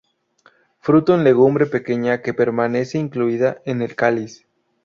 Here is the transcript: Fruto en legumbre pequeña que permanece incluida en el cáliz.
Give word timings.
Fruto 0.79 1.13
en 1.13 1.23
legumbre 1.23 1.67
pequeña 1.67 2.23
que 2.23 2.33
permanece 2.33 2.97
incluida 2.97 3.61
en 3.65 3.83
el 3.83 3.93
cáliz. 3.95 4.47